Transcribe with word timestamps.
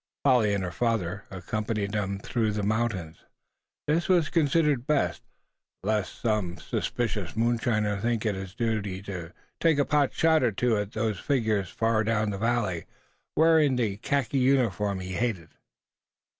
Polly 0.23 0.55
and 0.55 0.63
her 0.63 0.71
father 0.71 1.25
accompanied 1.29 1.91
them 1.91 2.17
through 2.17 2.53
the 2.53 2.63
mountains. 2.63 3.17
This 3.85 4.09
was 4.09 4.31
considered 4.31 4.87
best, 4.87 5.21
lest 5.83 6.19
some 6.21 6.57
suspicious 6.57 7.35
moonshiner 7.35 7.99
think 8.01 8.25
it 8.25 8.33
his 8.33 8.55
duty 8.55 9.03
to 9.03 9.31
take 9.59 9.77
a 9.77 9.85
pot 9.85 10.11
shot 10.11 10.41
or 10.41 10.51
two 10.51 10.75
at 10.75 10.93
those 10.93 11.19
figures 11.19 11.69
far 11.69 12.03
down 12.03 12.31
the 12.31 12.39
valley, 12.39 12.87
wearing 13.35 13.75
the 13.75 13.97
khaki 13.97 14.39
uniform 14.39 15.01
he 15.01 15.11
hated. 15.13 15.49